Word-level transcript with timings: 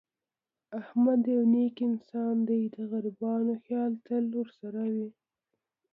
احمد 0.79 1.21
یو 1.35 1.43
نېک 1.53 1.75
انسان 1.89 2.35
دی. 2.47 2.61
د 2.75 2.77
غریبانو 2.91 3.53
خیال 3.65 3.91
تل 4.05 4.25
ورسره 4.39 4.83
وي. 4.95 5.09